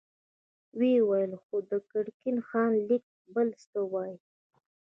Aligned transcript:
ويې 0.77 0.99
ويل: 1.09 1.31
خو 1.43 1.55
د 1.69 1.71
ګرګين 1.91 2.37
خان 2.47 2.71
ليک 2.87 3.05
بل 3.33 3.49
څه 3.69 3.79
وايي. 3.91 4.17